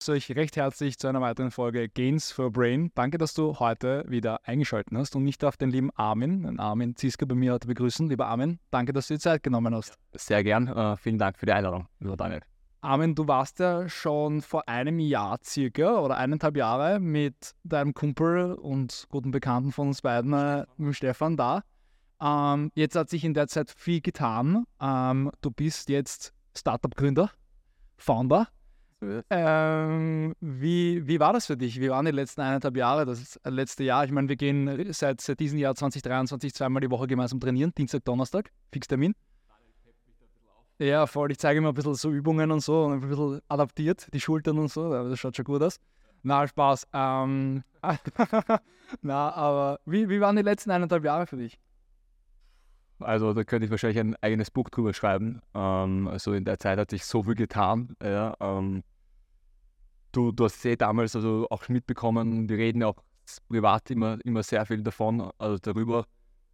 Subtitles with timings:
[0.00, 2.90] begrüße euch recht herzlich zu einer weiteren Folge Gains for Brain.
[2.94, 6.96] Danke, dass du heute wieder eingeschaltet hast und ich darf den lieben Armin, den Armin
[6.96, 8.08] Ziska bei mir heute begrüßen.
[8.08, 9.98] Lieber Armin, danke, dass du dir Zeit genommen hast.
[10.14, 10.68] Sehr gern.
[10.68, 12.40] Uh, vielen Dank für die Einladung, lieber Daniel.
[12.80, 18.54] Armin, du warst ja schon vor einem Jahr circa oder eineinhalb Jahre mit deinem Kumpel
[18.54, 21.62] und guten Bekannten von uns beiden, äh, mit Stefan, da.
[22.22, 24.64] Ähm, jetzt hat sich in der Zeit viel getan.
[24.80, 27.30] Ähm, du bist jetzt Startup-Gründer,
[27.98, 28.48] Founder.
[29.30, 31.80] Ähm, wie, wie war das für dich?
[31.80, 34.04] Wie waren die letzten eineinhalb Jahre, das letzte Jahr?
[34.04, 38.04] Ich meine, wir gehen seit, seit diesem Jahr 2023 zweimal die Woche gemeinsam trainieren, Dienstag,
[38.04, 39.14] Donnerstag, Fixtermin.
[40.78, 41.30] Ja, voll.
[41.30, 44.68] Ich zeige immer ein bisschen so Übungen und so ein bisschen adaptiert, die Schultern und
[44.68, 44.90] so.
[44.90, 45.78] Das schaut schon gut aus.
[46.22, 46.86] Na, Spaß.
[46.92, 47.64] Ähm,
[49.02, 51.58] na, aber wie, wie waren die letzten eineinhalb Jahre für dich?
[52.98, 55.40] Also da könnte ich wahrscheinlich ein eigenes Buch drüber schreiben.
[55.54, 57.94] Ähm, also in der Zeit hat sich so viel getan.
[58.02, 58.82] Ja, ähm,
[60.12, 63.02] du, du hast eh damals also auch mitbekommen, wir reden ja auch
[63.48, 66.06] privat immer, immer sehr viel davon, also darüber.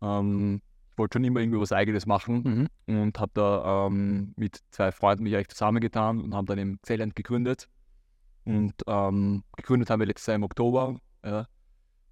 [0.03, 3.03] Ähm, ich wollte schon immer irgendwie was Eigenes machen mhm.
[3.03, 7.15] und habe da ähm, mit zwei Freunden mich eigentlich zusammengetan und haben dann im Xeland
[7.15, 7.69] gegründet.
[8.45, 10.99] Und ähm, gegründet haben wir letztes Jahr im Oktober.
[11.25, 11.47] Ja.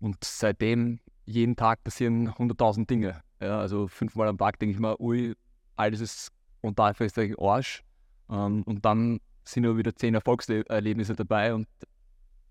[0.00, 3.22] Und seitdem jeden Tag passieren 100.000 Dinge.
[3.40, 3.58] Ja.
[3.60, 5.34] Also fünfmal am Tag denke ich mir, ui,
[5.76, 7.82] alles ist und dafür ist eigentlich Arsch.
[8.28, 11.68] Ähm, und dann sind aber wieder zehn Erfolgserlebnisse dabei und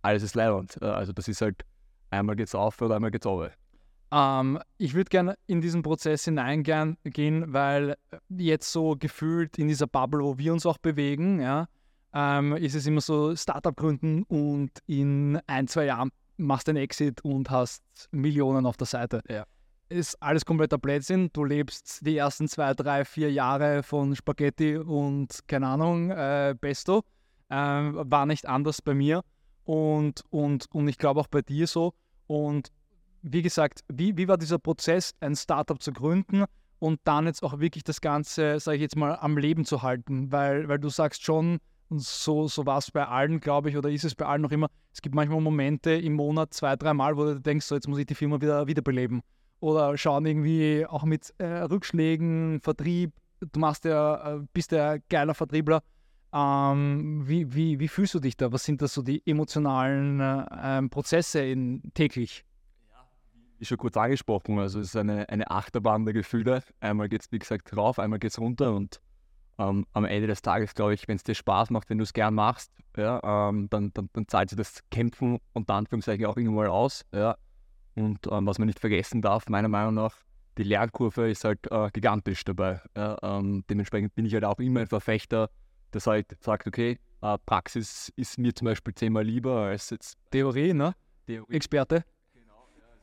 [0.02, 0.81] alles ist leibend.
[0.81, 1.63] Also das ist halt,
[2.09, 3.52] einmal geht's auf oder einmal geht's runter.
[4.11, 6.97] Ähm, ich würde gerne in diesen Prozess hineingehen,
[7.47, 7.95] weil
[8.30, 11.67] jetzt so gefühlt in dieser Bubble, wo wir uns auch bewegen, ja,
[12.14, 16.83] ähm, ist es immer so Startup gründen und in ein, zwei Jahren machst du einen
[16.83, 19.21] Exit und hast Millionen auf der Seite.
[19.27, 19.45] Ja.
[19.94, 21.30] Ist alles kompletter Blödsinn.
[21.33, 27.03] Du lebst die ersten zwei, drei, vier Jahre von Spaghetti und keine Ahnung, äh, Pesto.
[27.52, 29.21] Ähm, war nicht anders bei mir
[29.66, 31.94] und, und, und ich glaube auch bei dir so.
[32.25, 32.71] Und
[33.21, 36.45] wie gesagt, wie, wie war dieser Prozess, ein Startup zu gründen
[36.80, 40.32] und dann jetzt auch wirklich das Ganze, sage ich jetzt mal, am Leben zu halten?
[40.32, 41.59] Weil, weil du sagst schon,
[41.89, 44.52] und so, so war es bei allen, glaube ich, oder ist es bei allen noch
[44.52, 47.99] immer, es gibt manchmal Momente im Monat, zwei, dreimal, wo du denkst, so jetzt muss
[47.99, 49.21] ich die Firma wieder wiederbeleben.
[49.64, 55.34] Oder schauen irgendwie auch mit äh, Rückschlägen, Vertrieb, du machst ja, äh, bist ja geiler
[55.34, 55.82] Vertriebler.
[56.34, 58.52] Ähm, wie, wie, wie fühlst du dich da?
[58.52, 62.44] Was sind da so die emotionalen äh, ähm, Prozesse in, täglich?
[63.58, 66.62] wie schon kurz angesprochen, also es ist eine, eine Achterbahn der Gefühle.
[66.82, 69.00] Einmal geht es, wie gesagt, rauf, einmal geht es runter und
[69.60, 72.12] ähm, am Ende des Tages, glaube ich, wenn es dir Spaß macht, wenn du es
[72.12, 76.68] gern machst, ja, ähm, dann, dann, dann zahlt sich das Kämpfen und Anführungszeichen auch irgendwann
[76.68, 77.06] aus.
[77.14, 77.38] Ja.
[77.95, 80.15] Und ähm, was man nicht vergessen darf, meiner Meinung nach,
[80.58, 82.81] die Lernkurve ist halt äh, gigantisch dabei.
[82.95, 83.17] Ja.
[83.21, 85.49] Ähm, dementsprechend bin ich halt auch immer ein Verfechter,
[85.93, 90.73] der halt sagt, okay, äh, Praxis ist mir zum Beispiel zehnmal lieber als jetzt Theorie,
[90.73, 90.95] ne?
[91.27, 91.53] Theorie.
[91.53, 92.03] Experte.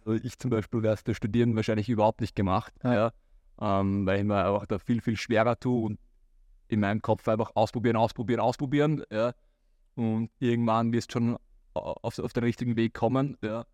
[0.05, 2.95] Also ich zum Beispiel wäre es das Studieren wahrscheinlich überhaupt nicht gemacht, ja.
[2.95, 3.13] ja
[3.61, 5.99] ähm, weil ich mir auch da viel, viel schwerer tue und
[6.69, 9.03] in meinem Kopf einfach ausprobieren, ausprobieren, ausprobieren.
[9.11, 9.35] Ja.
[9.97, 11.37] Und irgendwann wirst du schon
[11.75, 13.37] auf, auf den richtigen Weg kommen.
[13.43, 13.67] Ja.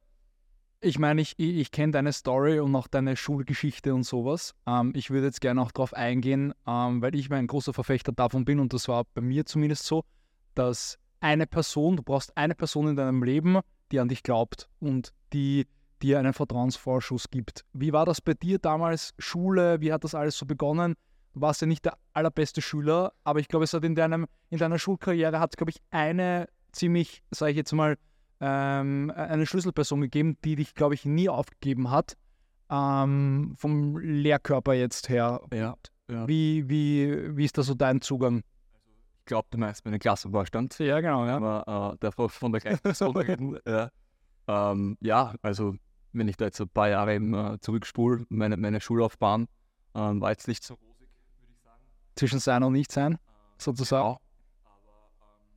[0.86, 4.54] Ich meine, ich, ich, kenne deine Story und auch deine Schulgeschichte und sowas.
[4.68, 8.44] Ähm, ich würde jetzt gerne auch darauf eingehen, ähm, weil ich ein großer Verfechter davon
[8.44, 10.04] bin und das war bei mir zumindest so,
[10.54, 13.58] dass eine Person, du brauchst eine Person in deinem Leben,
[13.90, 15.66] die an dich glaubt und die
[16.02, 17.64] dir einen Vertrauensvorschuss gibt.
[17.72, 19.12] Wie war das bei dir damals?
[19.18, 20.94] Schule, wie hat das alles so begonnen?
[21.34, 24.58] Du warst ja nicht der allerbeste Schüler, aber ich glaube, es hat in, deinem, in
[24.58, 27.96] deiner Schulkarriere hat glaube ich, eine ziemlich, sage ich jetzt mal,
[28.40, 32.16] ähm, eine Schlüsselperson gegeben, die dich, glaube ich, nie aufgegeben hat.
[32.70, 35.40] Ähm, vom Lehrkörper jetzt her.
[35.52, 35.76] Ja,
[36.10, 36.28] ja.
[36.28, 38.42] Wie, wie, wie ist da so dein Zugang?
[39.20, 40.78] Ich glaube, du meinst meinen Klassenvorstand.
[40.78, 41.26] Ja, genau.
[41.26, 41.36] Ja.
[41.36, 43.90] Aber, äh, der von der gleichen ja.
[44.48, 45.74] Ähm, ja, also
[46.12, 49.48] wenn ich da jetzt ein paar Jahre eben, äh, zurückspule, meine, meine Schullaufbahn
[49.94, 51.08] ähm, war jetzt nicht so rosig,
[51.40, 51.82] würde ich sagen.
[52.14, 53.18] Zwischen sein und nicht sein,
[53.58, 54.04] sozusagen.
[54.04, 54.20] Genau.
[54.64, 55.56] Aber ähm,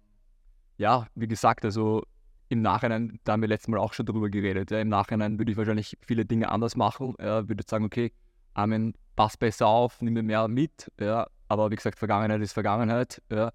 [0.78, 2.04] ja, wie gesagt, also
[2.50, 5.52] im Nachhinein, da haben wir letztes Mal auch schon darüber geredet, ja, im Nachhinein würde
[5.52, 7.16] ich wahrscheinlich viele Dinge anders machen.
[7.20, 8.12] Ja, würde sagen, okay,
[8.56, 10.92] Armin, pass besser auf, nimm mir mehr mit.
[11.00, 13.22] Ja, aber wie gesagt, Vergangenheit ist Vergangenheit.
[13.32, 13.52] Ja.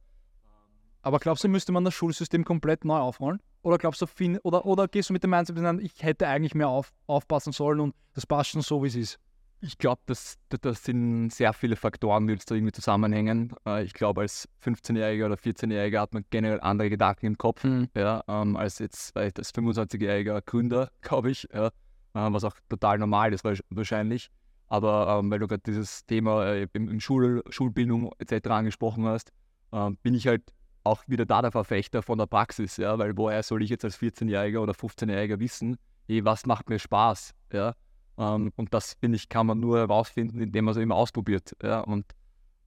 [1.03, 3.43] Aber glaubst du, müsste man das Schulsystem komplett neu aufrollen?
[3.63, 6.69] Oder glaubst du, oder, oder gehst du mit dem Mindset an, ich hätte eigentlich mehr
[6.69, 9.19] auf, aufpassen sollen und das passt schon so, wie es ist?
[9.65, 13.55] Ich glaube, das, das sind sehr viele Faktoren, die jetzt da irgendwie zusammenhängen.
[13.67, 17.89] Äh, ich glaube, als 15-Jähriger oder 14-Jähriger hat man generell andere Gedanken im Kopf mhm.
[17.97, 21.71] ja, ähm, als jetzt als 25-jähriger Gründer, glaube ich, ja, äh,
[22.13, 24.31] was auch total normal ist wahrscheinlich.
[24.67, 28.49] Aber ähm, weil du gerade dieses Thema äh, im, im Schul, Schulbildung etc.
[28.49, 29.33] angesprochen hast,
[29.73, 30.43] äh, bin ich halt
[30.83, 33.99] auch wieder da der Verfechter von der Praxis, ja, weil woher soll ich jetzt als
[33.99, 37.75] 14-Jähriger oder 15-Jähriger wissen, eh, was macht mir Spaß, ja,
[38.19, 41.81] ähm, und das, finde ich, kann man nur herausfinden, indem man es immer ausprobiert, ja,
[41.81, 42.07] und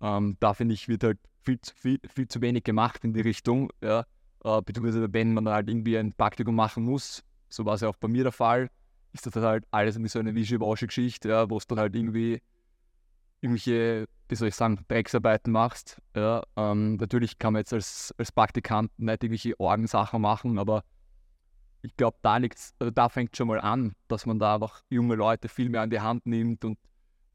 [0.01, 3.71] ähm, da, finde ich, wird halt viel, viel, viel zu wenig gemacht in die Richtung,
[3.83, 4.05] ja,
[4.43, 7.97] äh, beziehungsweise wenn man halt irgendwie ein Praktikum machen muss, so war es ja auch
[7.97, 8.69] bei mir der Fall,
[9.13, 12.41] ist das halt alles irgendwie so eine Wischiwaschi-Geschichte, ja, wo es dann halt irgendwie
[13.41, 16.01] irgendwelche, wie soll ich sagen, Drecksarbeiten machst.
[16.15, 20.83] Ja, ähm, natürlich kann man jetzt als, als Praktikant nicht irgendwelche Orgensachen machen, aber
[21.87, 25.15] ich glaube, da liegt's, also da fängt schon mal an, dass man da einfach junge
[25.15, 26.77] Leute viel mehr an die Hand nimmt und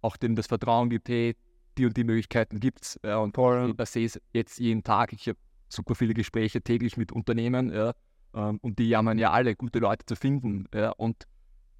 [0.02, 1.36] auch denen das Vertrauen gibt, hey,
[1.78, 3.00] die und die Möglichkeiten gibt es.
[3.02, 3.74] Ja, und Voll.
[3.80, 5.12] ich sehe es jetzt jeden Tag.
[5.14, 5.38] Ich habe
[5.68, 7.92] super viele Gespräche täglich mit Unternehmen ja,
[8.34, 10.66] ähm, und die jammern ja alle, gute Leute zu finden.
[10.74, 11.26] Ja, und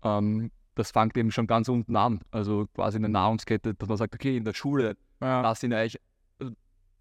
[0.03, 2.21] ähm, das fängt eben schon ganz unten an.
[2.31, 5.43] Also quasi in der Nahrungskette, dass man sagt, okay, in der Schule, ja.
[5.43, 6.01] da sind eigentlich,
[6.39, 6.55] also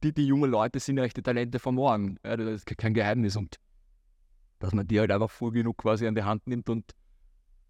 [0.03, 2.17] die, die jungen Leute sind eigentlich die Talente von morgen.
[2.25, 3.37] Ja, das ist kein Geheimnis.
[3.37, 3.57] Und
[4.61, 6.91] dass man die halt einfach früh genug quasi an die Hand nimmt und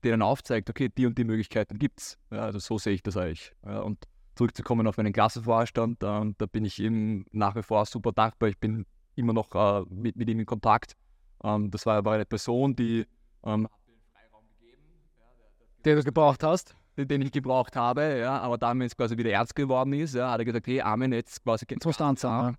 [0.03, 2.17] denen aufzeigt, okay, die und die Möglichkeiten gibt es.
[2.31, 3.53] Ja, also so sehe ich das eigentlich.
[3.65, 4.05] Ja, und
[4.35, 8.49] zurückzukommen auf meinen Klassenvorstand, äh, da bin ich ihm nach wie vor super dankbar.
[8.49, 8.85] Ich bin
[9.15, 10.95] immer noch äh, mit, mit ihm in Kontakt.
[11.43, 13.05] Ähm, das war aber eine Person, die
[13.43, 13.67] ähm,
[15.85, 16.75] den du gebraucht hast?
[16.95, 20.29] Den ich gebraucht habe, ja, aber dann, wenn es quasi wieder ernst geworden ist, ja,
[20.29, 21.65] hat er gesagt, hey Armin, jetzt quasi...
[21.67, 22.57] Jetzt musst du anzahlen.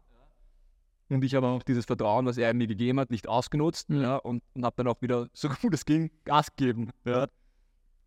[1.13, 4.01] Und ich habe auch dieses Vertrauen, was er mir gegeben hat, nicht ausgenutzt mhm.
[4.01, 6.91] ja, und, und habe dann auch wieder, so gut es ging, Gas gegeben.
[7.05, 7.29] Ja.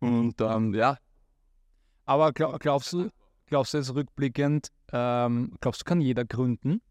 [0.00, 0.98] Und ähm, ja.
[2.04, 3.10] Aber glaub, glaubst du,
[3.46, 6.82] glaubst du jetzt rückblickend, ähm, glaubst du, kann jeder gründen?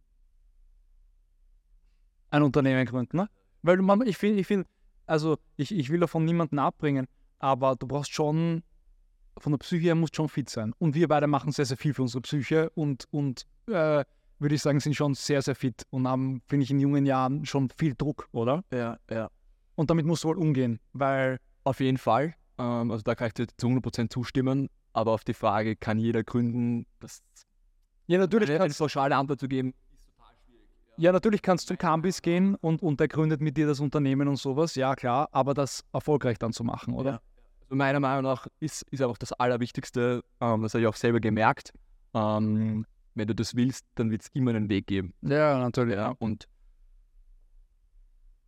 [2.30, 3.30] Ein Unternehmen gründen, ne?
[3.62, 4.70] Weil man, ich finde, ich finde,
[5.08, 7.08] also ich, ich will davon niemanden abbringen,
[7.40, 8.64] aber du brauchst schon,
[9.38, 10.74] von der Psyche her musst schon fit sein.
[10.80, 14.06] Und wir beide machen sehr, sehr viel für unsere Psyche und, und äh,
[14.40, 17.46] würde ich sagen, sind schon sehr, sehr fit und haben, finde ich, in jungen Jahren
[17.46, 18.64] schon viel Druck, oder?
[18.72, 19.30] Ja, ja.
[19.76, 21.40] Und damit musst du wohl umgehen, weil.
[21.64, 22.36] Auf jeden Fall.
[22.58, 24.70] Ähm, also da kann ich dir zu 100% zustimmen.
[24.94, 27.22] Aber auf die Frage, kann jeder gründen, das.
[28.08, 28.50] Ja, natürlich.
[28.50, 29.74] Eine, eine pauschale Antwort zu geben,
[30.98, 34.28] ja, natürlich kannst du zu Cambis gehen und, und der gründet mit dir das Unternehmen
[34.28, 37.12] und sowas, ja klar, aber das erfolgreich dann zu machen, oder?
[37.12, 37.22] Ja.
[37.64, 41.20] Also meiner Meinung nach ist, ist einfach das Allerwichtigste, ähm, das habe ich auch selber
[41.20, 41.74] gemerkt,
[42.14, 42.86] ähm,
[43.16, 45.14] wenn du das willst, dann wird es immer einen Weg geben.
[45.22, 45.96] Ja, natürlich.
[45.96, 46.16] Ja.
[46.20, 46.48] Und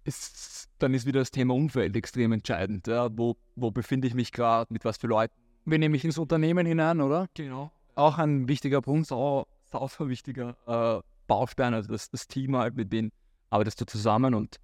[0.04, 2.88] ist, dann ist wieder das Thema Umfeld extrem entscheidend.
[2.88, 3.10] Ja.
[3.12, 5.34] Wo, wo befinde ich mich gerade, mit was für Leuten?
[5.66, 7.28] Wie nehme ich ins Unternehmen hinein, oder?
[7.34, 7.72] Genau.
[7.96, 9.08] Auch ein wichtiger Punkt.
[9.08, 13.12] Sau, sau wichtiger äh, Baustein, also das, das Team halt, mit denen
[13.50, 14.60] arbeitest du zusammen und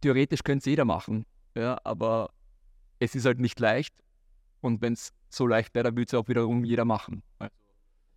[0.00, 2.30] theoretisch könnte es jeder machen, ja, aber
[2.98, 3.94] es ist halt nicht leicht
[4.60, 7.22] und wenn es so leicht wäre, dann würde es auch wiederum jeder machen.
[7.38, 7.54] Also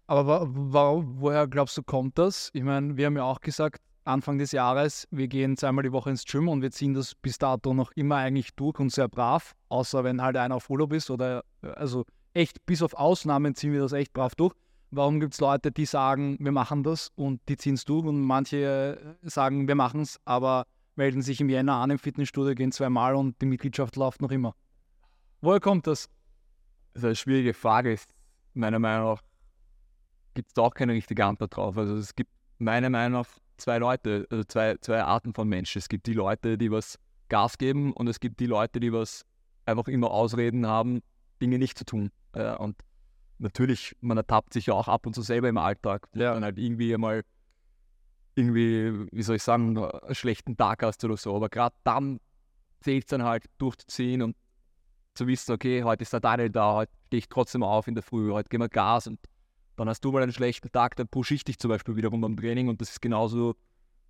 [0.08, 2.50] aber wo, woher glaubst du, kommt das?
[2.54, 6.10] Ich meine, wir haben ja auch gesagt, Anfang des Jahres, wir gehen zweimal die Woche
[6.10, 9.54] ins Gym und wir ziehen das bis dato noch immer eigentlich durch und sehr brav,
[9.68, 13.82] außer wenn halt einer auf Urlaub ist oder also echt bis auf Ausnahmen ziehen wir
[13.82, 14.54] das echt brav durch.
[14.92, 18.22] Warum gibt es Leute, die sagen, wir machen das und die ziehen es durch und
[18.22, 20.66] manche sagen, wir machen es, aber
[20.96, 24.56] melden sich im Jänner an im Fitnessstudio, gehen zweimal und die Mitgliedschaft läuft noch immer.
[25.42, 26.08] Woher kommt das?
[26.94, 27.98] Das ist eine schwierige Frage.
[28.54, 29.27] Meiner Meinung nach
[30.38, 31.80] gibt es auch keine richtige Antwort drauf.
[31.80, 32.30] Also es gibt
[32.60, 35.80] meiner Meinung nach zwei Leute, also zwei, zwei Arten von Menschen.
[35.80, 39.26] Es gibt die Leute, die was Gas geben und es gibt die Leute, die was
[39.66, 41.02] einfach immer Ausreden haben,
[41.42, 42.12] Dinge nicht zu tun.
[42.36, 42.76] Ja, und
[43.40, 46.36] natürlich, man ertappt sich ja auch ab und zu selber im Alltag, wo ja.
[46.36, 47.24] dann halt irgendwie einmal
[48.36, 51.36] irgendwie, wie soll ich sagen, einen schlechten Tag hast oder so.
[51.36, 52.20] Aber gerade dann
[52.82, 54.36] zählt es dann halt durchzuziehen und
[55.16, 58.04] zu wissen, okay, heute ist der Daniel da, heute stehe ich trotzdem auf in der
[58.04, 59.20] Früh, heute gehen wir Gas und
[59.78, 62.36] dann hast du mal einen schlechten Tag, dann pushe ich dich zum Beispiel wiederum beim
[62.36, 63.56] Training und das ist genauso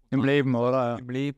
[0.09, 0.97] im Leben, oder?
[0.97, 1.37] Im Leben,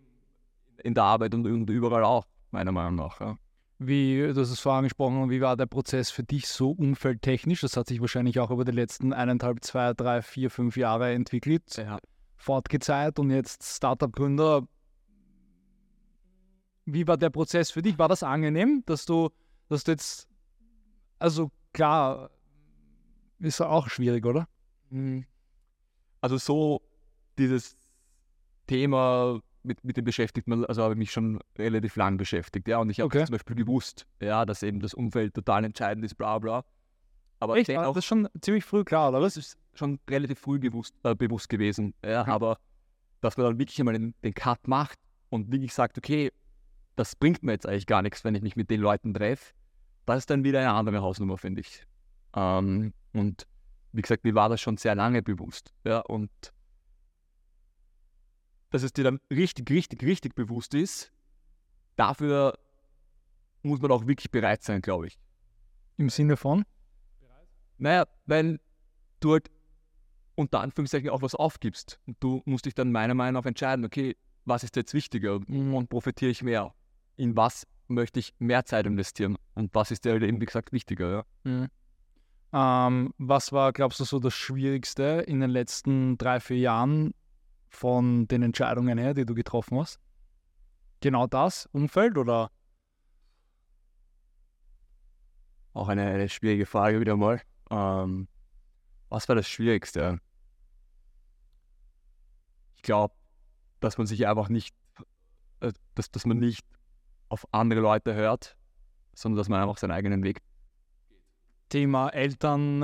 [0.84, 3.20] in der Arbeit und, überall auch, meiner Meinung nach.
[3.20, 3.38] Ja.
[3.80, 7.62] Wie, du hast es vorher angesprochen, wie war der Prozess für dich so umfeldtechnisch?
[7.62, 11.78] Das hat sich wahrscheinlich auch über die letzten eineinhalb, zwei, drei, vier, fünf Jahre entwickelt,
[11.78, 11.98] ja.
[12.36, 14.68] fortgezahlt und jetzt Startup-Gründer.
[16.86, 17.98] Wie war der Prozess für dich?
[17.98, 19.30] War das angenehm, dass du,
[19.70, 20.28] dass du jetzt,
[21.18, 22.32] also klar,
[23.40, 24.48] ist auch schwierig, oder?
[24.90, 25.26] Mhm.
[26.22, 26.82] Also so
[27.38, 27.78] dieses
[28.68, 32.78] Thema mit, mit dem beschäftigt man, also habe ich mich schon relativ lang beschäftigt, ja.
[32.80, 33.26] Und ich habe okay.
[33.26, 36.64] zum Beispiel gewusst, ja, dass eben das Umfeld total entscheidend ist, bla bla.
[37.40, 37.70] Aber Echt?
[37.70, 39.22] Dennoch, das ist schon ziemlich früh klar, oder?
[39.22, 41.94] Das ist schon relativ früh gewusst, äh, bewusst gewesen.
[42.04, 42.32] Ja, okay.
[42.32, 42.58] aber
[43.22, 46.32] dass man dann wirklich einmal den, den Cut macht und wirklich sagt, okay,
[46.96, 49.54] das bringt mir jetzt eigentlich gar nichts, wenn ich mich mit den Leuten treffe,
[50.06, 51.86] das ist dann wieder eine andere Hausnummer, finde ich.
[52.36, 53.48] Ähm, und
[53.92, 55.74] wie gesagt, mir war das schon sehr lange bewusst.
[55.84, 56.30] Ja, und
[58.70, 61.12] dass es dir dann richtig, richtig, richtig bewusst ist,
[61.96, 62.58] dafür
[63.64, 65.20] muss man auch wirklich bereit sein, glaube ich.
[65.98, 66.66] Im Sinne von?
[67.78, 68.60] Naja, weil
[69.20, 69.50] du halt
[70.36, 72.00] unter Anführungszeichen auch was aufgibst.
[72.06, 75.74] Und du musst dich dann meiner Meinung nach entscheiden, okay, was ist jetzt wichtiger Mhm.
[75.74, 76.74] und profitiere ich mehr?
[77.18, 79.38] In was möchte ich mehr Zeit investieren?
[79.56, 81.12] Und was ist dir halt eben, wie gesagt, wichtiger?
[81.12, 81.26] Ja?
[81.44, 81.68] Mhm.
[82.52, 87.14] Ähm, was war, glaubst du, so das Schwierigste in den letzten drei, vier Jahren
[87.70, 90.00] von den Entscheidungen her, die du getroffen hast?
[91.02, 92.52] Genau das Umfeld oder?
[95.74, 97.42] Auch eine, eine schwierige Frage wieder mal.
[97.70, 98.28] Ähm,
[99.10, 100.20] was war das Schwierigste?
[102.78, 103.14] Ich glaube,
[103.80, 104.76] dass man sich einfach nicht,
[105.60, 106.66] äh, dass, dass man nicht
[107.30, 108.58] auf andere Leute hört,
[109.14, 110.42] sondern dass man einfach seinen eigenen Weg.
[111.70, 112.82] Thema Eltern,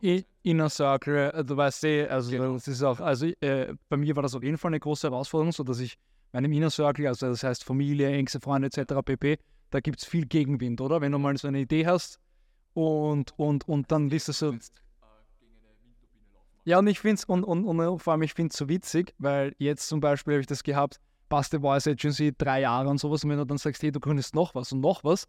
[0.00, 2.54] äh, Inner Circle, äh, du weißt eh, also Genau.
[2.54, 5.52] das ist auch, also äh, bei mir war das auf jeden Fall eine große Herausforderung,
[5.52, 5.96] so dass ich
[6.32, 8.94] meinem Inner Circle, also das heißt Familie, engste Freunde etc.
[9.04, 9.38] pp.,
[9.70, 11.00] da gibt es viel Gegenwind, oder?
[11.00, 12.20] Wenn du mal so eine Idee hast
[12.74, 14.54] und, und, und dann bist du so,
[16.66, 19.14] Ja, und ich finde es, und, und, und vor allem, ich finde es so witzig,
[19.18, 22.98] weil jetzt zum Beispiel habe ich das gehabt, passt The Voice Agency drei Jahre und
[22.98, 25.26] sowas, und wenn du dann sagst, hey, du könntest noch was und noch was,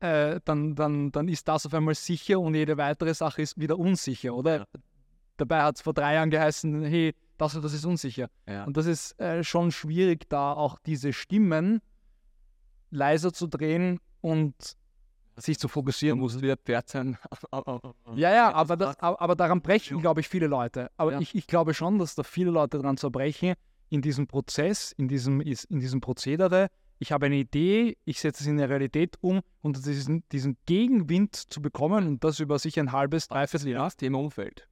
[0.00, 3.78] äh, dann, dann, dann ist das auf einmal sicher und jede weitere Sache ist wieder
[3.78, 4.58] unsicher, oder?
[4.58, 4.64] Ja.
[5.36, 8.28] Dabei hat es vor drei Jahren geheißen, hey, das und das ist unsicher.
[8.48, 8.64] Ja.
[8.64, 11.80] Und das ist äh, schon schwierig, da auch diese Stimmen
[12.90, 14.54] leiser zu drehen und
[15.36, 16.18] sich zu fokussieren.
[16.18, 17.16] muss wieder Pferd sein.
[18.16, 20.00] Ja, ja, aber, das, aber, daran brechen, Ja.
[20.00, 20.90] glaube ich, viele Leute.
[20.96, 21.20] Aber Ja.
[21.20, 23.54] ich, ich glaube schon, dass da viele Leute daran zerbrechen,
[23.90, 26.68] in diesem Prozess, in diesem, in diesem Prozedere.
[27.00, 31.36] Ich habe eine Idee, ich setze es in eine Realität um und diesen, diesen Gegenwind
[31.36, 33.84] zu bekommen und das über sich ein halbes, dreiviertel Jahr.
[33.84, 34.68] Das Thema Umfeld.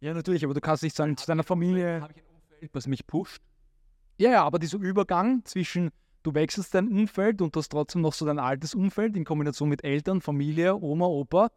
[0.00, 2.02] Ja, natürlich, aber du kannst nicht sagen, zu deiner Familie.
[2.02, 3.42] Habe ich ein Umfeld, was mich pusht?
[4.16, 5.90] Ja, ja, aber dieser Übergang zwischen,
[6.22, 9.82] du wechselst dein Umfeld und hast trotzdem noch so dein altes Umfeld in Kombination mit
[9.82, 11.50] Eltern, Familie, Oma, Opa.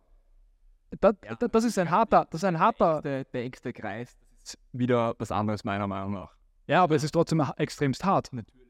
[1.02, 3.02] Da, da, das ist ein harter, das ist ein harter.
[3.02, 6.34] Der, der engste Kreis, das ist wieder was anderes meiner Meinung nach.
[6.66, 8.32] Ja, aber es ist trotzdem extremst hart.
[8.32, 8.67] Natürlich, das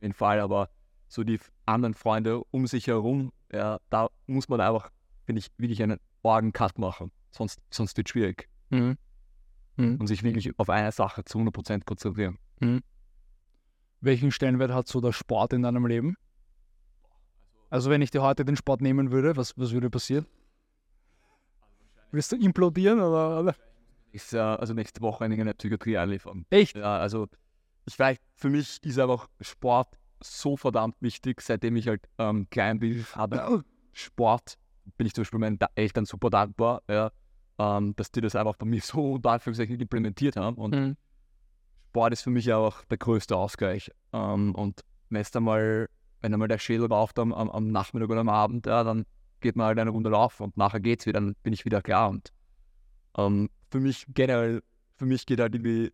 [0.00, 0.70] jeden Fall, aber
[1.08, 4.90] so die anderen Freunde um sich herum, ja, da muss man einfach,
[5.24, 7.10] finde ich, wirklich einen Orgen-Cut machen.
[7.30, 8.48] Sonst, sonst wird es schwierig.
[8.70, 8.96] Mhm.
[10.00, 12.38] Und sich wirklich auf eine Sache zu 100% konzentrieren.
[14.00, 16.16] Welchen Stellenwert hat so der Sport in deinem Leben?
[17.70, 20.26] Also wenn ich dir heute den Sport nehmen würde, was, was würde passieren?
[22.10, 23.54] Wirst du implodieren oder?
[24.32, 26.46] äh, also nächste Woche in der Psychiatrie einliefern.
[26.50, 26.76] Echt?
[26.76, 27.28] Ja, also
[27.88, 32.78] ich weiß, für mich ist einfach Sport so verdammt wichtig, seitdem ich halt ähm, klein
[32.78, 33.36] bin, habe
[33.92, 34.58] Sport,
[34.96, 37.10] bin ich zum Beispiel meinen Eltern super dankbar, ja,
[37.58, 40.56] ähm, dass die das einfach bei mir so unter Anführungszeichen implementiert haben.
[40.56, 40.96] Und Mhm.
[41.90, 43.90] Sport ist für mich auch der größte Ausgleich.
[44.12, 45.88] Ähm, und wenn es einmal,
[46.20, 49.04] wenn einmal der Schädel am, am, am Nachmittag oder am Abend, ja, dann
[49.40, 52.10] geht man halt eine Runde laufen und nachher geht's wieder, dann bin ich wieder klar.
[52.10, 52.32] Und
[53.16, 54.62] ähm, für mich generell,
[54.96, 55.92] für mich geht halt irgendwie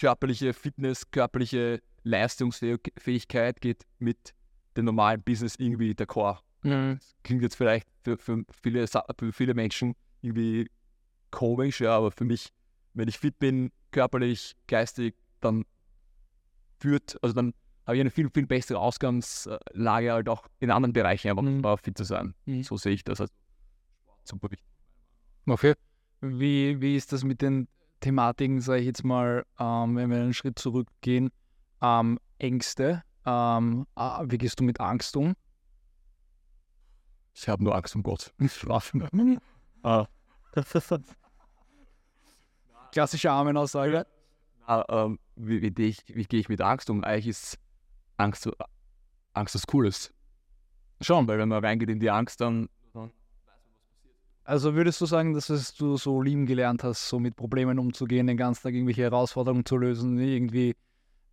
[0.00, 4.34] körperliche Fitness, körperliche Leistungsfähigkeit geht mit
[4.76, 6.38] dem normalen Business irgendwie d'accord.
[6.62, 6.98] Mhm.
[7.22, 10.70] Klingt jetzt vielleicht für, für, viele, für viele Menschen irgendwie
[11.30, 12.48] komisch, ja, aber für mich,
[12.94, 15.64] wenn ich fit bin, körperlich, geistig, dann
[16.78, 17.52] führt, also dann
[17.86, 21.78] habe ich eine viel, viel bessere Ausgangslage halt auch in anderen Bereichen einfach mhm.
[21.78, 22.34] fit zu sein.
[22.46, 22.62] Mhm.
[22.62, 23.20] So sehe ich das.
[23.20, 23.32] Also
[24.24, 24.66] super wichtig.
[25.46, 25.74] Okay.
[26.22, 27.68] Wie, wie ist das mit den
[28.00, 31.30] Thematiken, sage ich jetzt mal, ähm, wenn wir einen Schritt zurückgehen?
[31.82, 33.02] Ähm, Ängste.
[33.26, 35.34] Ähm, wie gehst du mit Angst um?
[37.34, 38.32] Ich habe nur Angst um Gott.
[38.48, 39.08] Schlafen.
[39.82, 40.06] Ah.
[42.92, 44.06] Klassische Amen-Aussage.
[44.66, 47.02] Ah, ähm, wie, wie, gehe ich, wie gehe ich mit Angst um?
[47.02, 47.58] Eigentlich ist
[48.18, 48.46] Angst,
[49.32, 50.12] Angst was Cooles.
[51.00, 52.68] Schon, weil wenn man reingeht in die Angst, dann
[54.50, 58.26] Also würdest du sagen, dass es du so lieben gelernt hast, so mit Problemen umzugehen,
[58.26, 60.74] den ganzen Tag irgendwelche Herausforderungen zu lösen, irgendwie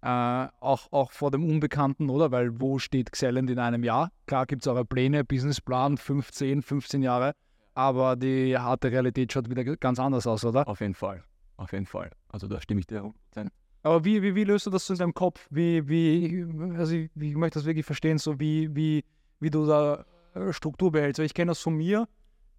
[0.03, 2.29] äh, auch, auch vor dem Unbekannten, oder?
[2.29, 4.12] Weil wo steht Xellend in einem Jahr?
[4.27, 7.33] Klar gibt es eure Pläne, Businessplan, 15, 15 Jahre,
[7.74, 10.67] aber die harte Realität schaut wieder ganz anders aus, oder?
[10.67, 11.24] auf jeden Fall.
[11.55, 12.12] Auf jeden Fall.
[12.29, 13.01] Also da stimme ich dir
[13.36, 13.47] 100%.
[13.81, 15.47] Aber wie, wie, wie löst du das so in deinem Kopf?
[15.50, 16.45] Wie, wie,
[16.77, 19.03] also ich, ich möchte das wirklich verstehen, so wie, wie,
[19.39, 20.05] wie du da
[20.36, 21.17] äh, Struktur behältst.
[21.17, 22.07] Weil ich kenne das von mir.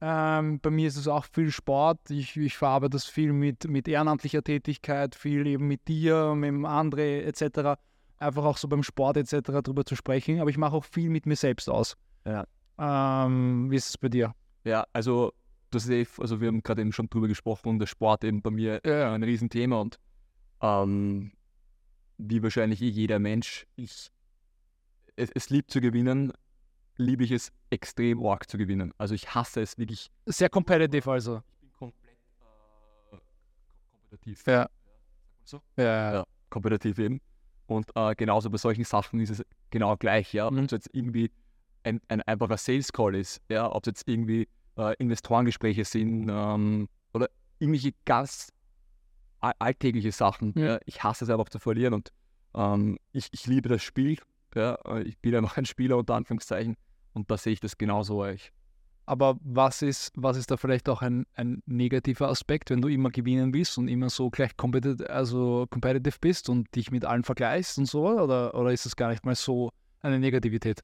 [0.01, 2.11] Ähm, bei mir ist es auch viel Sport.
[2.11, 6.65] Ich, ich verarbeite das viel mit, mit ehrenamtlicher Tätigkeit, viel eben mit dir, mit dem
[6.65, 7.81] André etc.
[8.19, 9.63] Einfach auch so beim Sport etc.
[9.63, 10.41] drüber zu sprechen.
[10.41, 11.97] Aber ich mache auch viel mit mir selbst aus.
[12.25, 12.47] Ja.
[12.79, 14.35] Ähm, wie ist es bei dir?
[14.65, 15.33] Ja, also
[15.71, 18.41] das ist eh, also wir haben gerade eben schon drüber gesprochen und der Sport eben
[18.41, 19.13] bei mir Ja.
[19.13, 19.99] ein Riesenthema und
[20.61, 21.33] ähm,
[22.19, 24.11] wie wahrscheinlich eh jeder Mensch, ich,
[25.17, 26.33] es, es liebt zu gewinnen,
[26.97, 28.93] liebe ich es extrem arg zu gewinnen.
[28.99, 30.11] Also ich hasse es wirklich.
[30.27, 31.43] Sehr competitive also.
[31.61, 32.19] Ich bin komplett
[33.13, 33.17] äh,
[33.93, 34.47] kompetitiv.
[34.47, 34.69] Ja.
[35.45, 35.61] So?
[35.77, 36.13] Ja, ja.
[36.15, 37.21] Ja, kompetitiv eben.
[37.67, 40.51] Und äh, genauso bei solchen Sachen ist es genau gleich, ja.
[40.51, 40.59] Mhm.
[40.59, 41.31] Ob es jetzt irgendwie
[41.85, 46.89] ein, ein einfacher Sales Call ist, ja, ob es jetzt irgendwie äh, Investorengespräche sind ähm,
[47.13, 48.53] oder irgendwelche ganz
[49.41, 50.53] all alltägliche Sachen.
[50.57, 50.65] Ja.
[50.65, 50.79] Ja.
[50.87, 52.11] Ich hasse es einfach zu verlieren und
[52.55, 54.19] ähm, ich, ich liebe das Spiel.
[54.55, 54.75] Ja.
[54.87, 56.77] äh, Ich bin einfach ein Spieler unter Anführungszeichen
[57.19, 58.53] und da sehe ich das genauso euch.
[59.07, 63.11] Aber was ist, was ist da vielleicht auch ein, ein negativer Aspekt, wenn du immer
[63.11, 67.79] gewinnen willst und immer so gleich competitive, also competitive bist und dich mit allen vergleichst
[67.79, 68.07] und so?
[68.07, 69.71] Oder, oder ist es gar nicht mal so
[70.01, 70.83] eine Negativität?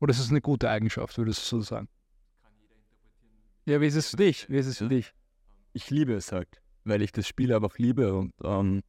[0.00, 1.88] Oder ist es eine gute Eigenschaft, würdest du so sagen?
[3.64, 4.48] Ja, wie ist es für dich?
[4.50, 5.14] Wie ist es für dich?
[5.74, 8.82] ich liebe es halt, weil ich das Spiel einfach liebe und ähm,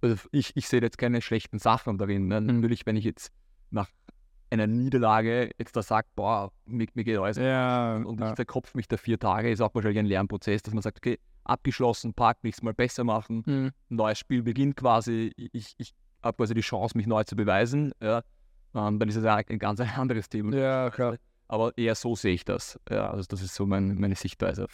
[0.00, 2.26] also ich, ich sehe jetzt keine schlechten Sachen darin.
[2.26, 2.40] Ne?
[2.40, 2.46] Mhm.
[2.46, 3.30] Natürlich, wenn ich jetzt
[3.72, 3.88] nach
[4.50, 8.30] einer Niederlage jetzt da sage, boah, mir, mir geht alles Ja, und ja.
[8.30, 11.18] ich verkopfe mich da vier Tage, ist auch wahrscheinlich ein Lernprozess, dass man sagt, okay,
[11.44, 13.70] abgeschlossen, Park, nächstes Mal besser machen, Mhm.
[13.88, 18.22] neues Spiel beginnt quasi, ich, ich habe quasi die Chance, mich neu zu beweisen, ja,
[18.74, 20.54] ähm, dann ist es ja ein ganz anderes Thema.
[20.56, 21.16] Ja, klar.
[21.48, 22.78] Aber eher so sehe ich das.
[22.88, 24.66] Ja, also das ist so mein, meine Sichtweise.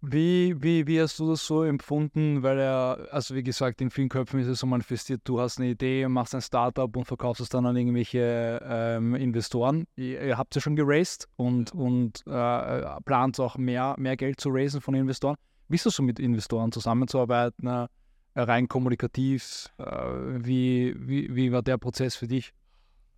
[0.00, 2.44] Wie, wie, wie hast du das so empfunden?
[2.44, 5.70] Weil er, also wie gesagt, in vielen Köpfen ist es so manifestiert, du hast eine
[5.70, 9.86] Idee, machst ein Startup und verkaufst es dann an irgendwelche ähm, Investoren.
[9.96, 14.50] Ihr, ihr habt ja schon geraced und, und äh, plant auch mehr, mehr Geld zu
[14.50, 15.34] raisen von Investoren.
[15.66, 17.66] Wie ist das so mit Investoren zusammenzuarbeiten?
[17.66, 17.88] Äh,
[18.36, 19.66] rein kommunikativ?
[19.78, 22.52] Äh, wie, wie, wie war der Prozess für dich?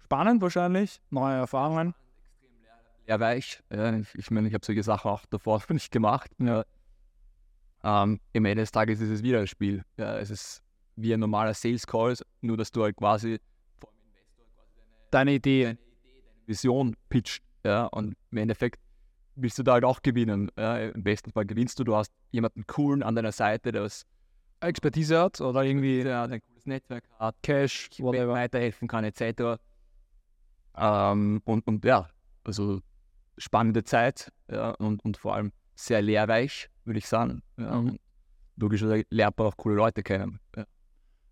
[0.03, 1.95] Spannend wahrscheinlich, neue Erfahrungen.
[3.19, 6.31] Ja, ich, ich meine, ich habe solche Sachen auch davor nicht gemacht.
[6.39, 6.65] Ja.
[7.83, 9.83] Ähm, Am Ende des Tages ist es wieder ein Spiel.
[9.97, 10.63] Ja, es ist
[10.97, 13.41] wie ein normaler Sales Call, nur dass du halt quasi
[13.81, 14.65] vor dem Investor
[15.11, 15.65] deine, Idee.
[15.65, 15.79] deine
[16.47, 17.43] Vision pitcht.
[17.65, 18.79] Ja, und im Endeffekt
[19.35, 20.51] willst du da halt auch gewinnen.
[20.57, 24.05] Ja, Im besten Fall gewinnst du, du hast jemanden coolen an deiner Seite, der was
[24.61, 28.35] Expertise hat oder irgendwie der ein cooles Netzwerk hat, Cash, whatever.
[28.35, 29.59] weiterhelfen kann, etc.
[30.77, 32.09] Ähm, und, und ja,
[32.45, 32.81] also
[33.41, 37.43] spannende Zeit ja, und, und vor allem sehr lehrreich, würde ich sagen.
[37.57, 37.99] Ja, Mhm.
[38.57, 40.39] Logischerweise lernt man auch coole Leute kennen.
[40.55, 40.67] Ja.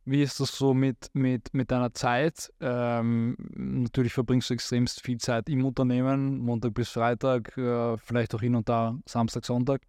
[0.06, 2.50] Wie ist das so mit, mit, mit deiner Zeit?
[2.60, 8.40] Ähm, natürlich verbringst du extremst viel Zeit im Unternehmen, Montag bis Freitag, äh, vielleicht auch
[8.40, 9.82] hin und da Samstag, Sonntag.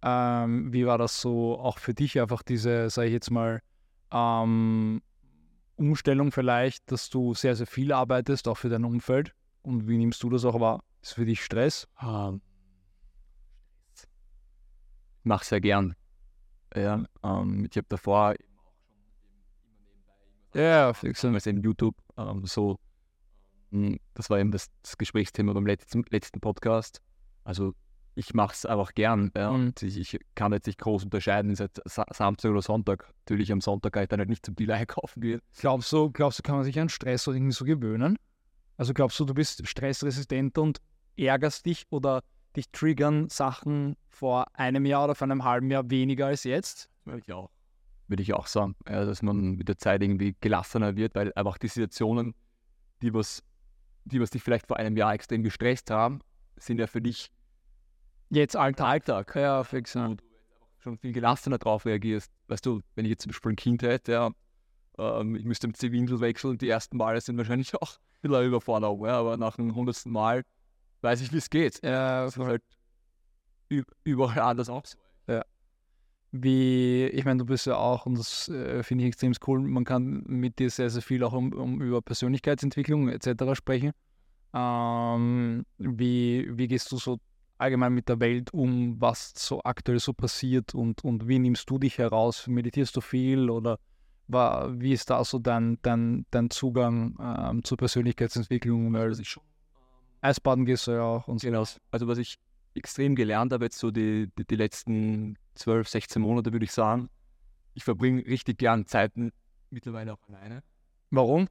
[0.00, 3.60] Ähm, wie war das so auch für dich einfach diese, sage ich jetzt mal,
[4.10, 5.02] ähm,
[5.76, 9.34] Umstellung vielleicht, dass du sehr, sehr viel arbeitest, auch für dein Umfeld?
[9.60, 10.82] Und wie nimmst du das auch wahr?
[11.02, 11.88] Ist für dich Stress?
[12.02, 12.40] Ähm,
[15.24, 15.94] Mach sehr gern.
[16.74, 18.34] Ja, ähm, ich habe davor
[20.54, 22.78] Ja, damals eben YouTube ähm, so.
[23.72, 27.00] ähm, Das war eben das, das Gesprächsthema beim letzten, letzten Podcast.
[27.44, 27.74] Also
[28.14, 29.30] ich mache es einfach gern.
[29.36, 29.50] Ja.
[29.50, 29.66] Mhm.
[29.66, 33.12] Und ich, ich kann jetzt nicht groß unterscheiden, ist jetzt Sa Samstag oder Sonntag.
[33.20, 35.40] Natürlich am Sonntag kann ich dann halt nicht zum Deal einkaufen gehen.
[35.58, 38.18] Glaubst du, glaubst du, kann man sich an Stress so irgendwie so gewöhnen?
[38.78, 40.80] Also glaubst du, du bist stressresistent und
[41.16, 42.22] ärgerst dich oder
[42.56, 46.88] dich triggern Sachen vor einem Jahr oder vor einem halben Jahr weniger als jetzt?
[47.04, 47.50] Würde ich auch.
[48.06, 51.58] Würde ich auch sagen, ja, dass man mit der Zeit irgendwie gelassener wird, weil einfach
[51.58, 52.34] die Situationen,
[53.02, 53.42] die was,
[54.04, 56.20] die was dich vielleicht vor einem Jahr extrem gestresst haben,
[56.56, 57.30] sind ja für dich
[58.30, 58.86] Jetzt Alltag.
[58.86, 59.36] Alltag.
[59.36, 59.94] Ja, fix.
[59.94, 60.10] Ja.
[60.10, 60.22] wo du
[60.78, 62.30] schon viel gelassener drauf reagierst.
[62.48, 64.30] Weißt du, wenn ich jetzt zum Beispiel ein Kind hätte, ja,
[64.98, 68.46] ähm, ich müsste mit die Windel wechseln, die ersten Male sind wahrscheinlich auch ein bisschen
[68.46, 70.44] Überforderung, ja, aber nach dem hundertsten Mal
[71.02, 71.82] weiß ich, wie es geht.
[71.84, 72.62] Ja, Das ist halt
[74.04, 74.98] überall anders auch so.
[76.30, 79.84] wie, ich meine, du bist ja auch, und das äh, finde ich extrem cool, man
[79.84, 83.54] kann mit dir sehr, sehr viel auch um, um über Persönlichkeitsentwicklung etc.
[83.54, 83.92] sprechen.
[84.52, 87.18] Ähm, wie, wie gehst du so
[87.56, 91.78] allgemein mit der Welt um, was so aktuell so passiert und, und wie nimmst du
[91.78, 92.46] dich heraus?
[92.46, 93.78] Meditierst du viel oder
[94.28, 98.92] war, wie ist da so dein, dein, dein Zugang ähm, zur Persönlichkeitsentwicklung?
[98.92, 99.42] Weil Was ich schon
[100.20, 101.46] Eisbaden gehst du ja auch und so.
[101.46, 101.64] Genau.
[101.90, 102.38] Also was ich
[102.74, 107.08] extrem gelernt habe, jetzt so die, die, die letzten 12, 16 Monate, würde ich sagen,
[107.74, 109.32] ich verbringe richtig gern Zeiten
[109.70, 110.62] mittlerweile auch alleine.
[111.10, 111.48] Warum?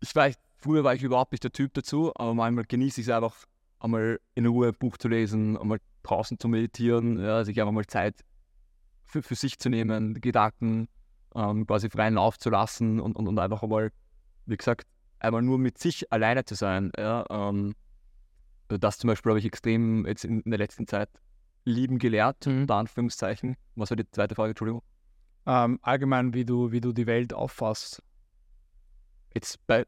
[0.00, 3.12] Ich weiß, früher war ich überhaupt nicht der Typ dazu, aber manchmal genieße ich es
[3.12, 3.36] einfach,
[3.78, 7.86] einmal in Ruhe ein Buch zu lesen, einmal draußen zu meditieren, ja, sich einfach mal
[7.86, 8.24] Zeit
[9.04, 10.88] für, für sich zu nehmen, Gedanken
[11.34, 13.90] ähm, quasi freien Lauf zu lassen und, und, und einfach einmal,
[14.46, 14.86] wie gesagt,
[15.18, 16.90] einmal nur mit sich alleine zu sein.
[16.98, 17.74] Ja, ähm,
[18.68, 21.08] das zum Beispiel habe ich extrem jetzt in, in der letzten Zeit
[21.64, 22.62] lieben gelehrt, Mhm.
[22.62, 23.56] unter Anführungszeichen.
[23.76, 24.82] Was war die zweite Frage, Entschuldigung?
[25.46, 28.02] Ähm, allgemein, wie du, wie du die Welt auffasst.
[29.34, 29.84] Jetzt bei,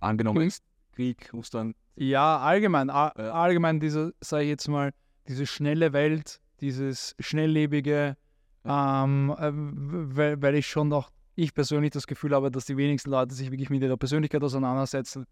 [0.00, 0.52] angenommen, Mhm.
[0.92, 3.32] Krieg, Russland, Ja, allgemein, a- Ja.
[3.32, 4.92] allgemein diese, sage ich jetzt mal,
[5.28, 8.16] diese schnelle Welt, dieses schnelllebige,
[8.64, 9.50] ähm, äh,
[10.16, 13.50] weil, weil ich schon noch, ich persönlich das Gefühl habe, dass die wenigsten Leute sich
[13.50, 15.26] wirklich mit ihrer Persönlichkeit auseinandersetzen.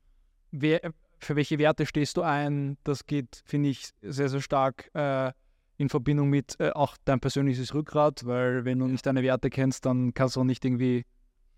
[0.50, 2.76] Wer, für welche Werte stehst du ein?
[2.84, 5.32] Das geht, finde ich, sehr, sehr stark äh,
[5.76, 9.86] in Verbindung mit äh, auch dein persönliches Rückgrat, weil wenn du nicht deine Werte kennst,
[9.86, 11.04] dann kannst du auch nicht irgendwie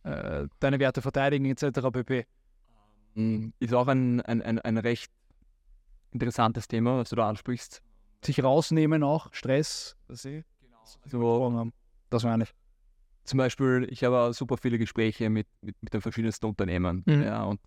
[0.04, 1.80] äh, deine Werte verteidigen etc.
[1.92, 2.26] pp.
[3.14, 5.10] Mm, Ist auch ein, ein, ein, ein recht
[6.12, 7.82] interessantes Thema, was du da ansprichst.
[8.24, 9.96] Sich rausnehmen auch, Stress,
[11.56, 11.72] haben.
[12.10, 12.54] Das meine ich.
[13.24, 17.02] zum Beispiel, ich habe super viele Gespräche mit, mit, mit den verschiedensten Unternehmen.
[17.06, 17.22] Mhm.
[17.22, 17.60] Ja, und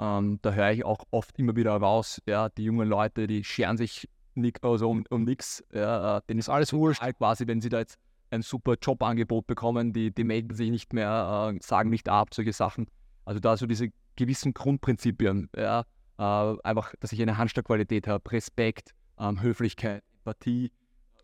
[0.00, 3.76] ähm, da höre ich auch oft immer wieder raus, ja, die jungen Leute, die scheren
[3.76, 5.64] sich nicht, also um, um nichts.
[5.72, 7.02] Ja, äh, denen ist alles wurscht.
[7.18, 7.98] quasi, wenn sie da jetzt
[8.30, 12.52] ein super Jobangebot bekommen, die, die melden sich nicht mehr, äh, sagen nicht ab, solche
[12.52, 12.86] Sachen.
[13.24, 15.84] Also da so diese gewissen Grundprinzipien, ja,
[16.18, 20.70] äh, einfach, dass ich eine Handstandqualität habe, Respekt, ähm, Höflichkeit, Empathie.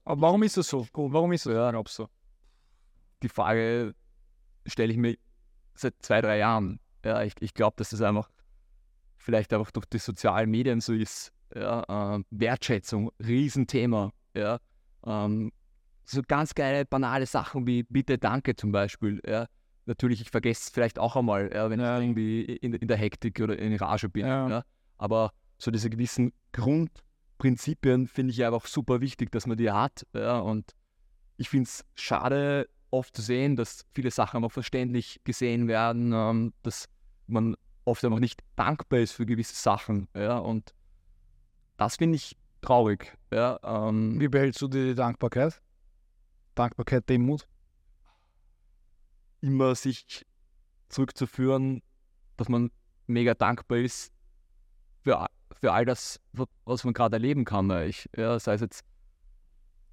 [0.04, 0.86] Aber warum ist das so?
[0.92, 1.70] Warum ist das so?
[1.70, 2.06] glaubst du?
[3.22, 3.94] Die Frage
[4.66, 5.16] stelle ich mir
[5.74, 6.80] seit zwei, drei Jahren.
[7.04, 8.30] Ja, ich, ich glaube, dass das einfach
[9.16, 11.32] vielleicht einfach durch die sozialen Medien so ist.
[11.54, 14.10] Ja, äh, Wertschätzung, Riesenthema.
[14.34, 14.58] Ja,
[15.06, 15.52] ähm,
[16.04, 19.20] so ganz geile, banale Sachen wie Bitte, Danke zum Beispiel.
[19.26, 19.46] Ja.
[19.86, 21.98] Natürlich, ich vergesse es vielleicht auch einmal, ja, wenn Ja.
[21.98, 24.26] ich irgendwie in, in der Hektik oder in Rage bin.
[24.26, 24.48] Ja.
[24.48, 24.64] Ja.
[24.98, 26.32] Aber so diese gewissen
[27.38, 30.06] Grundprinzipien finde ich einfach super wichtig, dass man die hat.
[30.14, 30.38] Ja.
[30.38, 30.74] Und
[31.36, 36.52] ich finde es schade, oft zu sehen, dass viele Sachen einfach verständlich gesehen werden, ähm,
[36.62, 36.88] dass
[37.26, 40.08] man oft einfach nicht dankbar ist für gewisse Sachen.
[40.14, 40.38] Ja.
[40.38, 40.74] Und
[41.76, 43.16] das finde ich traurig.
[43.32, 43.58] Ja.
[43.62, 45.60] Ähm, Wie behältst du dir die Dankbarkeit?
[46.54, 47.48] Dankbarkeit, Demut?
[49.44, 50.24] immer sich
[50.88, 51.82] zurückzuführen,
[52.38, 52.70] dass man
[53.06, 54.10] mega dankbar ist
[55.02, 55.26] für,
[55.64, 57.70] für all das, wa- was man gerade erleben kann.
[57.88, 58.84] Ich, ja, sei es jetzt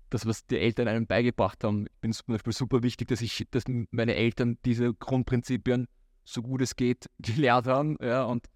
[0.10, 1.86] das, was die Eltern einem beigebracht haben.
[1.86, 5.88] Ich bin zum Beispiel super wichtig, dass ich, dass meine Eltern diese Grundprinzipien
[6.26, 7.96] so gut es geht gelehrt haben.
[8.02, 8.48] Ja, und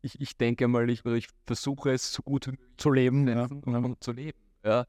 [0.00, 3.44] ich, ich denke mal, ich, ich versuche es so gut Zu leben, ja.
[3.44, 4.38] und zu leben.
[4.64, 4.86] Ja.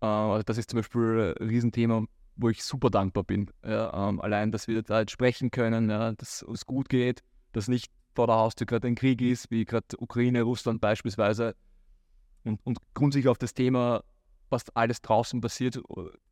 [0.00, 3.48] Äh, also das ist zum Beispiel ein Riesenthema, wo ich super dankbar bin.
[3.64, 4.08] Ja.
[4.08, 7.68] Ähm, allein, dass wir da jetzt sprechen können, ja, dass es uns gut geht, dass
[7.68, 11.54] nicht vor der Haustür gerade ein Krieg ist, wie gerade Ukraine, Russland beispielsweise.
[12.44, 14.04] Und, und grundsätzlich auf das Thema,
[14.50, 15.80] was alles draußen passiert,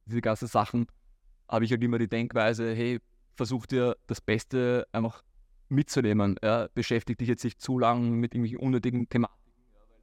[0.07, 0.87] diese ganzen Sachen,
[1.49, 3.01] habe ich halt immer die Denkweise, hey,
[3.35, 5.23] versuch dir das Beste einfach
[5.69, 6.37] mitzunehmen.
[6.43, 6.69] Ja.
[6.75, 9.41] Beschäftige dich jetzt nicht zu lang mit irgendwelchen unnötigen Thematiken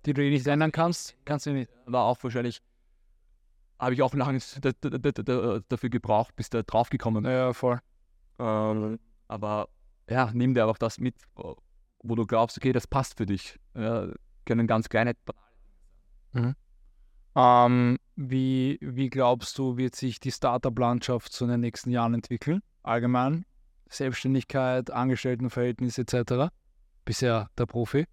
[0.05, 1.71] Die du nicht ändern kannst, kannst du nicht.
[1.85, 2.61] war auch wahrscheinlich,
[3.77, 7.31] habe ich auch lange da- da- da- da- dafür gebraucht, bis da draufgekommen bin.
[7.31, 7.79] Ja, voll.
[8.39, 9.69] Ähm, aber
[10.09, 11.15] ja, nimm dir einfach das mit,
[12.03, 13.59] wo du glaubst, okay, das passt für dich.
[13.75, 14.07] Ja,
[14.45, 15.13] können ganz kleine,
[17.35, 22.61] Ähm, wie, wie glaubst du, wird sich die Startup-Landschaft so in den nächsten Jahren entwickeln?
[22.83, 23.45] Allgemein?
[23.89, 26.51] Selbstständigkeit, Angestelltenverhältnis etc.
[27.05, 28.05] Bisher der Profi.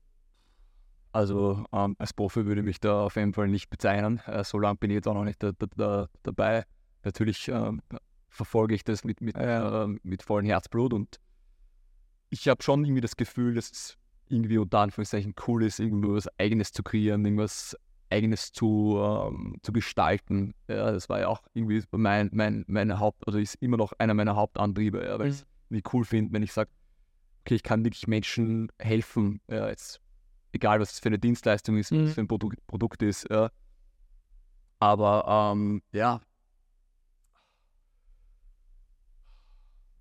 [1.12, 4.20] also ähm, als Profi würde ich mich da auf jeden Fall nicht bezeichnen.
[4.26, 6.64] Äh, so lange bin ich jetzt auch noch nicht da, da, da, dabei.
[7.04, 7.80] Natürlich ähm,
[8.28, 9.84] verfolge ich das mit, mit, Ja.
[9.84, 11.16] ähm, mit vollem Herzblut und
[12.30, 16.28] ich habe schon irgendwie das Gefühl, dass es irgendwie unter Anführungszeichen cool ist, irgendwie was
[16.38, 17.76] Eigenes zu kreieren, irgendwas
[18.10, 20.54] Eigenes zu, ähm, zu gestalten.
[20.68, 24.14] Ja, das war ja auch irgendwie mein, mein, meine Haupt, also ist immer noch einer
[24.14, 26.70] meiner Hauptantriebe, ja, weil ich es irgendwie cool finde, wenn ich sage,
[27.42, 30.00] okay, ich kann wirklich Menschen helfen, ja, jetzt,
[30.52, 32.04] egal was es für eine Dienstleistung ist, was Mhm.
[32.06, 33.28] es für ein Produkt, Produkt ist.
[33.30, 33.50] Ja.
[34.78, 36.20] Aber ähm, ja,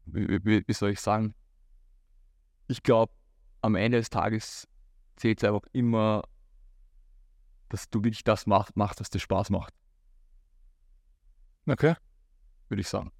[0.05, 1.33] wie, wie, wie soll ich sagen?
[2.67, 3.13] Ich glaube,
[3.61, 4.67] am Ende des Tages
[5.15, 6.23] zählt es einfach immer,
[7.69, 9.73] dass du wirklich das machst, machst was dir Spaß macht,
[11.67, 11.95] Okay.
[12.69, 13.11] würde ich sagen.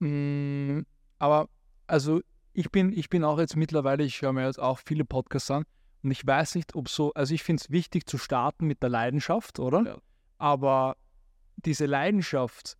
[0.00, 0.80] Mm,
[1.18, 1.48] aber
[1.86, 5.50] also ich bin, ich bin auch jetzt mittlerweile, ich höre mir jetzt auch viele Podcasts
[5.50, 5.64] an
[6.02, 8.90] und ich weiß nicht, ob so, also ich finde es wichtig zu starten mit der
[8.90, 9.82] Leidenschaft, oder?
[9.84, 9.98] Ja.
[10.38, 10.96] Aber
[11.56, 12.76] diese Leidenschaft,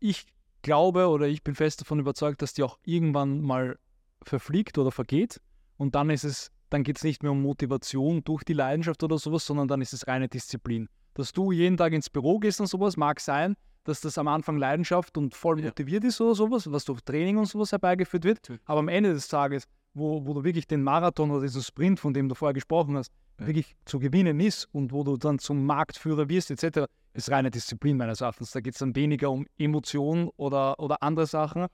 [0.00, 0.26] ich
[0.62, 3.78] glaube oder ich bin fest davon überzeugt, dass die auch irgendwann mal
[4.26, 5.40] verfliegt oder vergeht
[5.76, 9.18] und dann ist es, dann geht es nicht mehr um Motivation durch die Leidenschaft oder
[9.18, 10.88] sowas, sondern dann ist es reine Disziplin.
[11.14, 14.58] Dass du jeden Tag ins Büro gehst und sowas, mag sein, dass das am Anfang
[14.58, 18.40] Leidenschaft und voll motiviert ist oder sowas, was durch Training und sowas herbeigeführt wird.
[18.64, 22.12] Aber am Ende des Tages, wo, wo du wirklich den Marathon oder diesen Sprint, von
[22.12, 23.46] dem du vorher gesprochen hast, Ja.
[23.46, 27.96] wirklich zu gewinnen ist und wo du dann zum Marktführer wirst, etc., ist reine Disziplin
[27.96, 28.50] meines Erachtens.
[28.50, 31.66] Da geht es dann weniger um Emotionen oder, oder andere Sachen,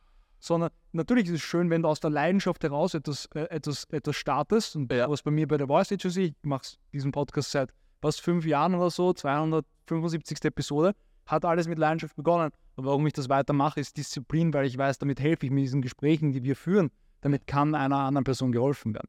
[0.43, 4.17] sondern natürlich ist es schön, wenn du aus der Leidenschaft heraus etwas, äh, etwas, etwas
[4.17, 4.75] startest.
[4.75, 5.09] Und Ja.
[5.09, 8.75] was bei mir bei der Voice Agency, ich mache diesen Podcast seit fast fünf Jahren
[8.75, 10.45] oder so, 275.
[10.45, 10.95] Episode,
[11.27, 12.51] hat alles mit Leidenschaft begonnen.
[12.75, 15.81] Und warum ich das weitermache, ist Disziplin, weil ich weiß, damit helfe ich mit diesen
[15.81, 16.91] Gesprächen, die wir führen.
[17.21, 19.09] Damit kann einer anderen Person geholfen werden.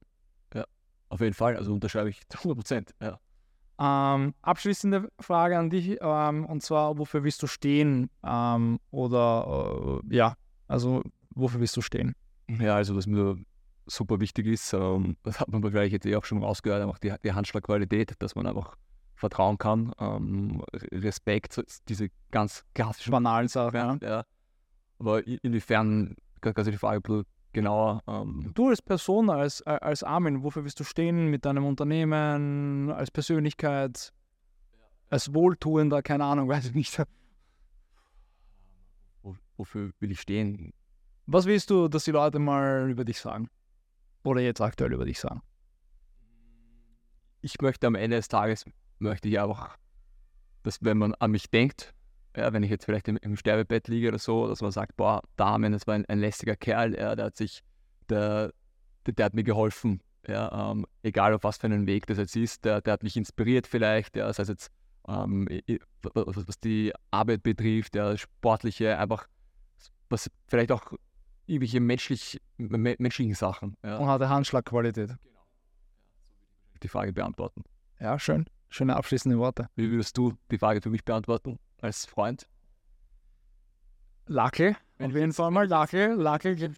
[1.09, 2.95] Auf jeden Fall, also unterschreibe ich zu 100 Prozent.
[2.99, 3.19] Ja.
[3.79, 8.09] Ähm, abschließende Frage an dich, ähm, und zwar, wofür willst du stehen?
[8.25, 10.35] Ähm, oder äh, ja,
[10.67, 11.03] also
[11.35, 12.15] wofür willst du stehen?
[12.47, 13.37] ja, also was mir
[13.85, 17.13] super wichtig ist, ähm, das hat man wahrscheinlich jetzt eh auch schon rausgehört, einfach die,
[17.23, 18.75] die Handschlagqualität, dass man einfach
[19.15, 23.99] vertrauen kann, ähm, Respekt, diese ganz klassischen Banalen Sachen.
[24.01, 24.07] Ja.
[24.07, 24.25] Ja.
[24.99, 30.43] Aber inwiefern, du die Frage ein bisschen genauer ähm, Du als Person, als, als Armin,
[30.43, 34.11] wofür willst du stehen mit deinem Unternehmen, als Persönlichkeit,
[35.09, 37.01] als Wohltuender, keine Ahnung, weiß ich nicht.
[39.21, 40.73] wo, wofür will ich stehen?
[41.25, 43.49] Was willst du, dass die Leute mal über dich sagen?
[44.23, 45.41] Oder jetzt aktuell über dich sagen?
[47.41, 48.65] Ich möchte am Ende des Tages,
[48.99, 49.77] möchte ich einfach,
[50.63, 51.93] dass wenn man an mich denkt,
[52.35, 55.21] ja, wenn ich jetzt vielleicht im, im Sterbebett liege oder so, dass man sagt, boah,
[55.35, 57.63] Damen, das war ein, ein lästiger Kerl, ja, der hat sich,
[58.09, 58.51] der,
[59.05, 62.35] der, der hat mir geholfen, ja, ähm, egal auf was für einen Weg das jetzt
[62.35, 64.71] ist, der, der hat mich inspiriert vielleicht, ja, sei es jetzt,
[65.07, 65.47] ähm,
[66.13, 69.27] was, die Arbeit betrifft, ja, sportliche, einfach,
[70.09, 70.93] was vielleicht auch
[71.45, 75.11] irgendwelche menschlich, me- menschlichen Sachen, ja, Und hat eine Handschlagqualität.
[76.81, 77.63] die Frage beantworten.
[77.99, 78.45] Ja, schön.
[78.69, 79.69] Schöne abschließende Worte.
[79.75, 82.47] Wie würdest du die Frage für mich beantworten als Freund?
[84.25, 86.13] Lacke, auf jeden Fall mal Lacke.
[86.13, 86.73] Lacke.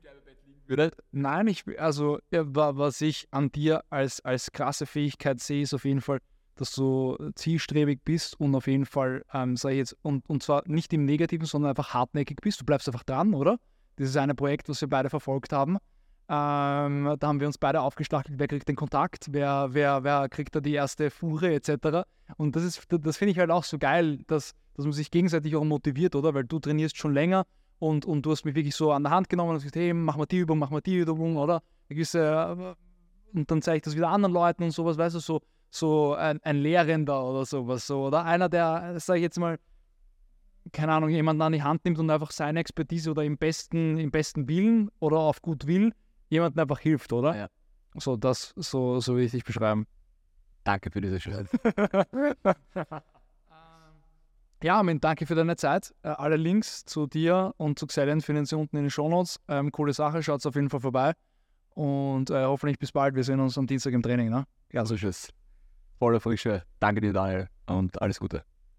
[0.67, 0.91] Würde?
[1.11, 6.01] Nein, ich, also, was ich an dir als, als krasse Fähigkeit sehe, ist auf jeden
[6.01, 6.19] Fall,
[6.55, 10.63] dass du zielstrebig bist und auf jeden Fall, ähm, sag ich jetzt, und, und zwar
[10.67, 12.61] nicht im Negativen, sondern einfach hartnäckig bist.
[12.61, 13.59] Du bleibst einfach dran, oder?
[13.97, 15.77] Das ist ein Projekt, was wir beide verfolgt haben.
[16.27, 20.55] Ähm, da haben wir uns beide aufgestachelt, wer kriegt den Kontakt, wer, wer, wer kriegt
[20.55, 22.07] da die erste Fuhre etc.
[22.37, 25.63] Und das das finde ich halt auch so geil, dass, dass man sich gegenseitig auch
[25.63, 26.33] motiviert, oder?
[26.33, 27.45] Weil du trainierst schon länger
[27.77, 30.17] und, und du hast mich wirklich so an der Hand genommen und gesagt, hey, mach
[30.17, 31.61] mal die Übung, mach mal die Übung, oder?
[31.89, 35.19] Eine gewisse, äh, und dann zeige ich das wieder anderen Leuten und sowas, weißt du,
[35.19, 38.25] so, so ein, ein Lehrender oder sowas, so, oder?
[38.25, 39.59] Einer, der, sage ich jetzt mal,
[40.71, 44.11] keine Ahnung, jemanden an die Hand nimmt und einfach seine Expertise oder im besten, im
[44.11, 45.93] besten Willen oder auf gut Will
[46.29, 47.35] jemandem einfach hilft, oder?
[47.35, 47.49] Ja.
[47.95, 49.87] So, das, so, so will ich dich beschreiben.
[50.63, 51.47] Danke für diese Schritt.
[54.63, 55.93] Ja, Armin, danke für deine Zeit.
[56.01, 59.39] Äh, alle Links zu dir und zu Xelian finden Sie unten in den Shownotes.
[59.47, 61.13] Ähm, coole Sache, schaut auf jeden Fall vorbei.
[61.75, 63.13] Und äh, hoffentlich bis bald.
[63.13, 64.31] Wir sehen uns am Dienstag im Training.
[64.31, 64.45] Ne?
[64.69, 65.29] Klassisches.
[65.99, 66.63] Voller Frische.
[66.79, 67.47] Danke dir, Daniel.
[67.67, 68.43] Und alles Gute.